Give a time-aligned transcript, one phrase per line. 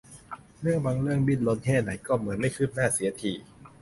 [0.61, 3.31] เรื่องบางเรื่องดิ้นรนแค่ไหนก็เหมือนไม่คืบหน้าเสียที